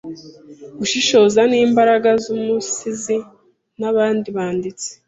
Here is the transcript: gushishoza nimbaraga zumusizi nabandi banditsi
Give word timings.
gushishoza 0.79 1.41
nimbaraga 1.51 2.09
zumusizi 2.23 3.17
nabandi 3.79 4.27
banditsi 4.37 4.89